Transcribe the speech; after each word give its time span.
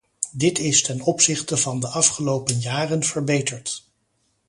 Dit 0.31 0.59
is 0.59 0.81
ten 0.83 1.01
opzichte 1.01 1.57
van 1.57 1.79
de 1.79 1.87
afgelopen 1.87 2.59
jaren 2.59 3.03
verbeterd. 3.03 3.87